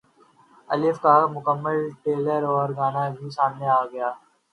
الف 0.69 0.97
کا 1.01 1.15
مکمل 1.27 1.79
ٹریلر 2.01 2.43
اور 2.53 2.69
گانا 2.77 3.07
بھی 3.11 3.29
سامنے 3.29 3.67
گیا 3.85 4.09